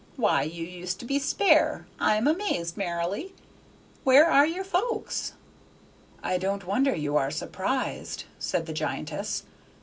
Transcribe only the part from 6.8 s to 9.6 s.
you are surprised," said the giantess.